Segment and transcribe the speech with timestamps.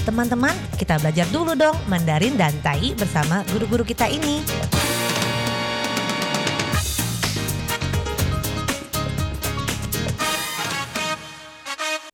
[0.00, 4.40] Teman-teman, kita belajar dulu dong Mandarin dan Tai bersama guru-guru kita ini.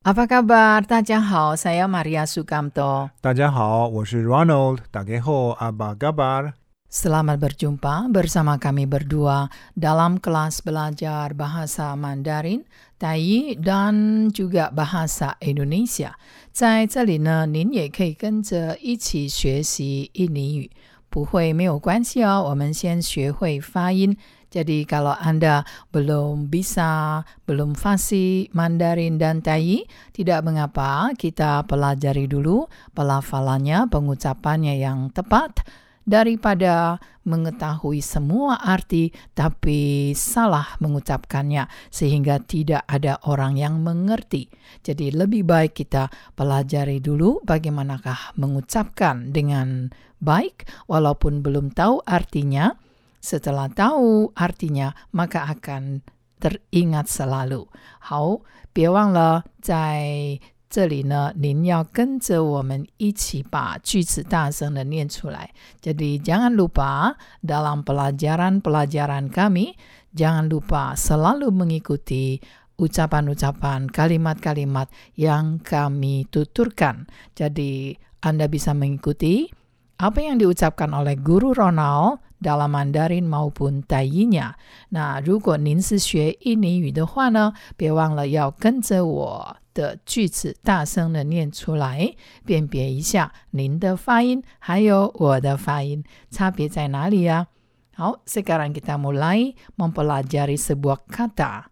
[0.03, 0.83] Apa kabar?
[0.83, 3.15] Tajahau, saya Maria Sukamto.
[3.23, 4.83] Tajahau, 我是 Ronald.
[4.91, 6.59] Tageho, apa kabar?
[6.87, 12.63] Selamat berjumpa bersama kami berdua dalam kelas belajar bahasa Mandarin
[12.98, 16.14] Tai dan juga bahasa Indonesia.
[16.52, 20.70] 在这里呢，您也可以跟着一起学习印尼语，
[21.10, 22.46] 不会没有关系哦。
[22.50, 24.16] 我们先学会发音。
[24.52, 25.64] Jadi kalau Anda
[25.96, 35.08] belum bisa, belum fasih Mandarin dan Tai, tidak mengapa kita pelajari dulu pelafalannya, pengucapannya yang
[35.16, 35.64] tepat
[36.06, 44.50] daripada mengetahui semua arti tapi salah mengucapkannya sehingga tidak ada orang yang mengerti.
[44.82, 52.74] Jadi lebih baik kita pelajari dulu bagaimanakah mengucapkan dengan baik walaupun belum tahu artinya.
[53.22, 56.02] Setelah tahu artinya, maka akan
[56.42, 57.70] teringat selalu.
[58.02, 58.42] 好，
[58.74, 60.40] 别忘了在
[60.72, 65.52] 这里呢，您要跟着我们一起把句子大声的念出来。
[65.84, 69.76] Jadi jangan lupa dalam pelajaran-pelajaran kami,
[70.16, 72.40] jangan lupa selalu mengikuti
[72.80, 74.88] ucapan-ucapan kalimat-kalimat
[75.20, 77.04] yang kami tuturkan.
[77.36, 79.52] Jadi Anda bisa mengikuti
[80.00, 84.54] apa yang diucapkan oleh guru Ronald dalam Mandarin maupun 台语nya。
[84.90, 97.48] 那如果您是学印尼语的话呢，别忘了要跟着我的句子大声的念出来，辨别一下您的发音还有我的发音差别在哪里呀、
[97.96, 101.70] 好，sekarang kita mulai mempelajari sebuah kata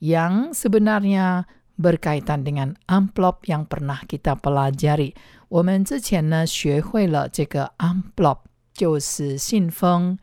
[0.00, 1.44] yang sebenarnya
[1.76, 5.12] berkaitan dengan amplop yang pernah kita pelajari。
[5.48, 8.38] 我们之前呢学会了这个 amplop
[8.72, 10.18] 就是信封。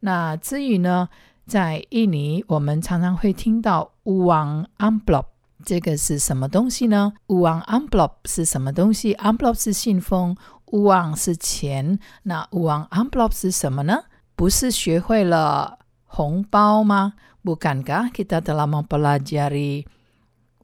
[0.00, 1.08] 那至于呢，
[1.46, 5.26] 在印尼我们常常会听到 uang amplop，
[5.64, 7.12] 这个是什么东西呢？
[7.28, 9.14] uang amplop 是什么东西？
[9.14, 10.36] amplop 是信封，
[10.66, 11.98] uang 是钱。
[12.24, 14.04] 那 uang amplop 是什么呢？
[14.36, 17.14] 不是学会了红包吗？
[17.46, 19.86] Bukankah kita telah mempelajari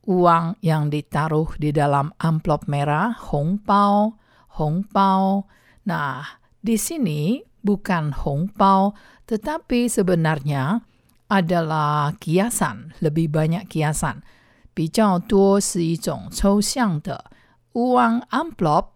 [0.02, 4.18] uang yang ditaruh di dalam amplop merah, hongbao,
[4.58, 5.46] hongbao.
[5.86, 8.94] Nah, di sini bukan hongbao,
[9.26, 10.82] tetapi sebenarnya
[11.30, 14.22] adalah kiasan, lebih banyak kiasan.
[14.74, 17.30] 比较多是一种抽象的
[17.74, 18.86] uang amplop，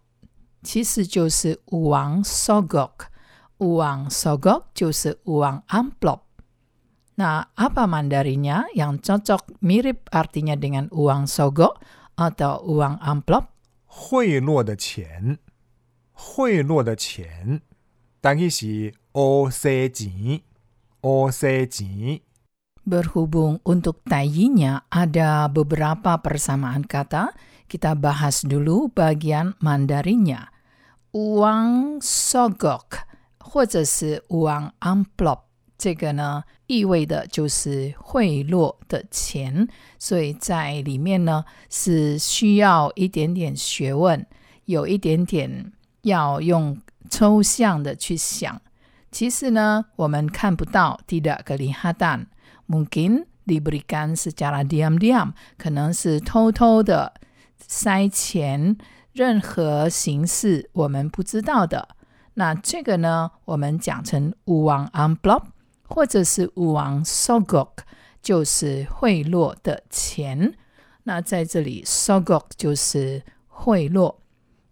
[0.63, 11.25] 其实就是 uang sogok，uang sogok 就是 uang amplop。Nah, apa mandarinya yang cocok mirip artinya dengan uang
[11.25, 11.81] sogok
[12.17, 13.53] atau uang amplop?
[13.87, 15.39] 贿赂的钱，
[16.21, 17.61] 贿赂的钱，
[18.21, 20.41] 但去是乌西钱，
[21.03, 22.21] 乌西钱。
[22.87, 27.35] Berhubung untuk tayinya ada beberapa persamaan kata,
[27.67, 30.55] kita bahas dulu bagian mandarinya.
[31.11, 33.09] Uang sogok
[33.41, 35.41] 或者是 uang amplop
[35.77, 39.67] 这个呢，意味的就是贿赂的钱，
[39.99, 44.25] 所以在里面呢是需要一点点学问，
[44.67, 45.73] 有一点点
[46.03, 48.61] 要用抽象的去想。
[49.11, 57.15] 其实呢，我们看不到 tidak kelihatan。mungkin diberikan secara diam-diam，可能是偷偷的
[57.59, 58.77] 塞钱，
[59.13, 61.91] 任何形式我们不知道的。
[62.35, 65.45] 那这个呢，我们讲成 uang amplop
[65.89, 67.69] 或者是 uang sogok，
[68.21, 70.55] 就是贿赂的钱。
[71.05, 74.17] 那在这里 sogok 就是贿赂，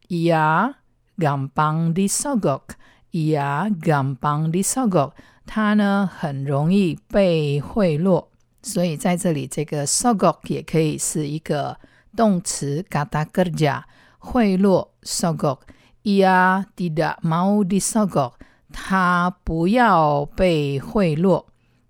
[0.08, 0.74] ia
[1.19, 5.11] gampang disogok，ia gampang disogok。
[5.45, 8.25] 它呢很容易被贿赂，
[8.61, 11.77] 所以在这里这个 sogok 也可以是一个
[12.15, 13.81] 动词 kata kerja
[14.19, 15.59] 贿赂 sogok。
[16.03, 18.33] ia tidak mau disogok，
[18.71, 21.43] 他不要被贿赂，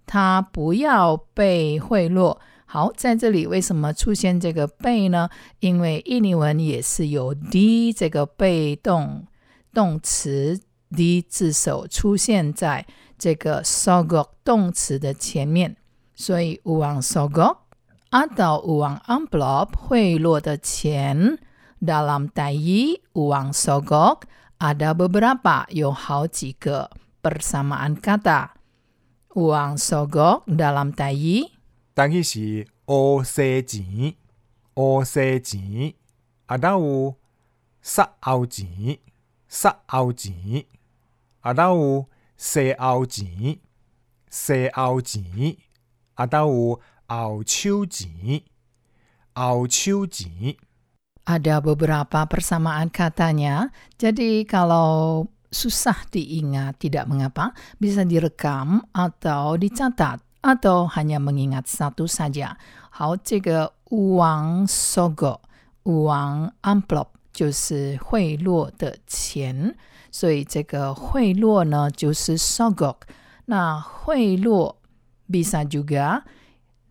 [0.07, 2.37] 他不要被贿赂。
[2.71, 5.27] 好，在这里为什么出现这个被呢？
[5.59, 9.25] 因为印尼文也是有 d 这个被动
[9.73, 10.61] 动词
[10.95, 12.85] d 字首出现在
[13.17, 15.77] 这个 sogok 动词的前面，
[16.13, 17.57] 所以 uang sogok
[18.11, 21.39] ada uang amplop 贿赂的钱
[21.81, 24.21] dalam tayi uang sogok
[24.59, 26.91] ada beberapa 有好几个
[27.23, 28.49] bersamaan kata
[29.33, 31.57] uang sogok dalam tayi
[31.98, 34.14] 但去是乌西钱，
[34.74, 35.94] 乌西钱，
[36.46, 37.16] 啊，那有
[37.80, 38.98] 杀后钱，
[39.48, 40.64] 杀后钱，
[41.40, 42.06] 啊，倒有
[42.36, 43.58] 西后钱，
[44.28, 45.56] 西后钱，
[46.14, 48.42] 啊，倒有后手钱，
[49.34, 50.56] 后手钱。
[51.24, 53.72] Ada beberapa persamaan katanya.
[53.96, 62.56] Jadi kalau susah diingat tidak mengapa, bisa direkam atau dicatat atau hanya mengingat satu saja.
[62.90, 65.40] 好，这个uang sogo,
[65.84, 69.74] uang amplop 就是贿赂的钱，
[70.10, 72.96] 所以这个贿赂呢就是 sogok。
[73.46, 74.76] 那贿赂
[75.30, 76.22] bisa juga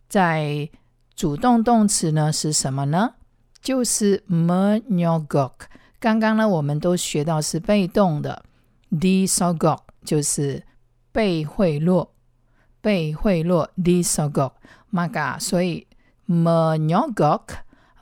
[0.10, 0.70] 在
[1.16, 3.16] 主动动词呢是什么呢？
[3.62, 5.52] 就是 menyogok。
[6.00, 8.44] 刚刚呢，我们都学到是被动的，
[8.92, 10.64] disogok 就是
[11.14, 12.10] 被贿赂，
[12.81, 14.53] 被贿赂 disogok。
[14.91, 15.87] maka 所以
[16.27, 17.43] menyogok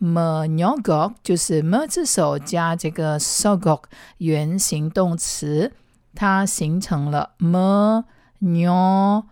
[0.01, 3.83] menyogok 就是 me 字首加这个 sogok
[4.19, 5.73] 原形动词，
[6.15, 9.25] 它形成了 menyogok，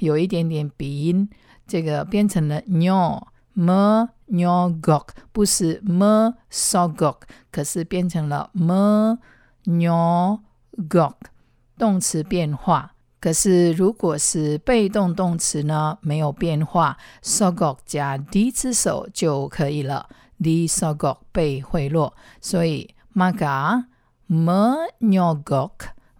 [0.00, 1.28] 有一点点鼻音，
[1.68, 3.22] 这个变成了 nyo
[3.52, 7.18] me nyogok 不是 me sogok，
[7.50, 9.18] 可是变成了 me
[9.66, 11.14] nyogok，
[11.78, 12.91] 动词变化。
[13.22, 20.08] 可是如果是被动动词呢，没有变化，sogok 加 d 之首就可以了。
[20.42, 23.84] d sogok 被贿赂，所以 maga
[24.28, 25.70] menyogok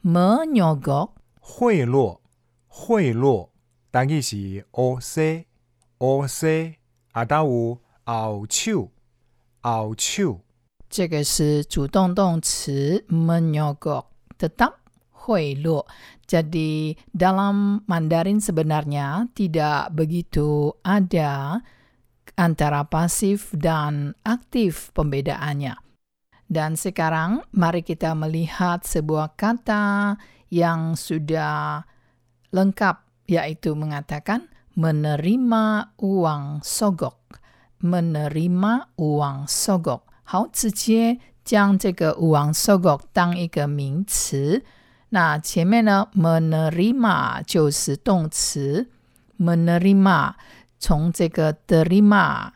[0.05, 1.11] menyogok
[1.41, 2.21] 贿赂，
[2.69, 3.49] 贿赂，
[3.91, 6.77] 单字是 o c，o c，
[7.11, 8.91] 啊，达有后手，
[9.61, 10.39] 后手。
[10.89, 14.05] 这个是主动动词 menyogok
[14.39, 14.75] tetap
[15.22, 15.86] 贿赂。
[16.28, 21.64] Jadi dalam Mandarin sebenarnya tidak begitu ada
[22.36, 25.80] antara pasif dan aktif pembedaannya.
[26.48, 30.16] Dan sekarang mari kita melihat sebuah kata
[30.48, 31.84] yang sudah
[32.56, 37.40] lengkap yaitu mengatakan menerima uang sogok.
[37.84, 40.08] Menerima uang sogok.
[40.24, 44.64] 好，直接将这个 uang sogok 当一个名词。
[45.15, 48.89] 那前面呢，menerima 就是动词
[49.39, 50.33] ，menerima
[50.79, 52.49] 从这个 derima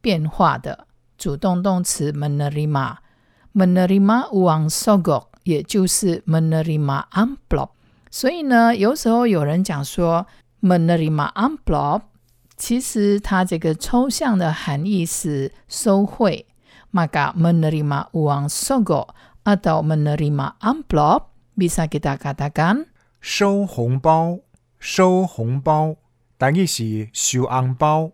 [0.00, 7.68] 变化的主动动词 menerima，menerima uang sogok 也就是 menerima amplop。
[8.10, 10.26] 所以呢，有时候有人讲说
[10.60, 12.00] menerima amplop，
[12.56, 16.46] 其实它这个抽象的含义是收贿。
[16.92, 19.10] maka menerima uang sogok
[19.44, 22.85] atau menerima amplop bisa kita katakan
[23.19, 24.39] 收红包，
[24.79, 25.95] 收红包，
[26.37, 28.11] 单字是收红包，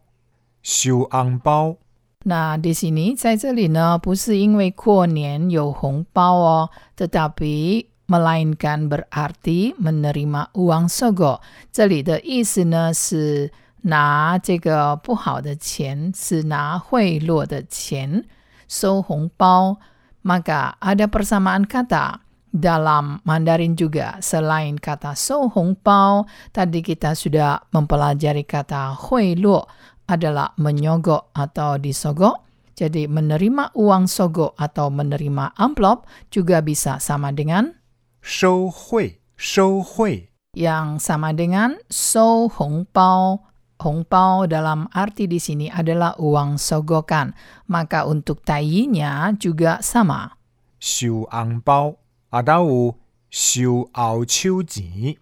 [0.61, 1.77] 收红包。
[2.25, 11.39] Nah, di sini 在这里呢，不是因为过年有红包哦，tetapi melainkan berarti menerima uang sogo。
[11.71, 13.51] 这里的意思呢是
[13.83, 18.25] 拿这个不好的钱，是拿贿赂的钱，
[18.67, 19.77] 收红包。
[20.23, 22.19] Maka ada persamaan kata
[22.52, 24.20] dalam Mandarin juga.
[24.20, 29.64] Selain kata sou hong pao, tadi kita sudah mempelajari kata hui luo
[30.06, 32.44] adalah menyogok atau disogok.
[32.76, 37.72] Jadi menerima uang sogok atau menerima amplop juga bisa sama dengan
[38.20, 40.28] shou hui, shou hui.
[40.52, 47.34] Yang sama dengan sou hong pao Hongpao dalam arti di sini adalah uang sogokan,
[47.66, 50.38] maka untuk tayinya juga sama.
[50.78, 52.95] Xiu angpao 包，啊，倒有
[53.29, 55.17] 收后手钱，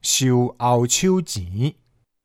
[0.00, 1.74] 收后手钱。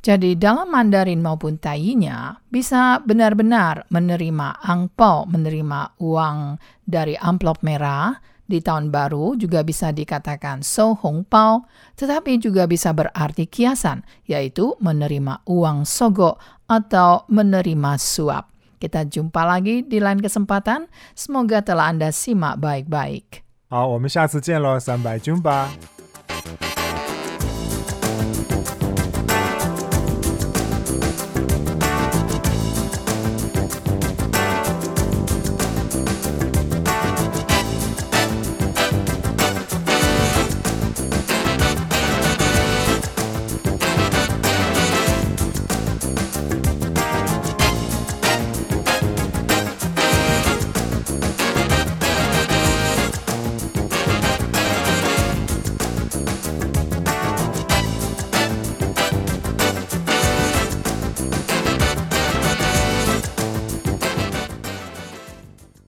[0.04, 8.60] Jadi dalam Mandarin maupun tayinya bisa benar-benar menerima angpau, menerima uang dari amplop merah di
[8.60, 11.64] tahun baru juga bisa dikatakan so hongpao,
[11.96, 16.36] tetapi juga bisa berarti kiasan, yaitu menerima uang sogo
[16.68, 18.52] atau menerima suap.
[18.84, 20.92] Kita jumpa lagi di lain kesempatan.
[21.16, 23.40] Semoga telah Anda simak baik-baik.
[23.71, 25.71] 好我们下次见喽三百军吧。